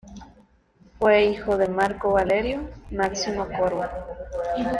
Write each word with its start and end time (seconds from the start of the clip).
Fue 0.97 1.25
hijo 1.25 1.57
de 1.57 1.67
Marco 1.67 2.13
Valerio 2.13 2.67
Máximo 2.89 3.45
Corvo. 3.55 3.85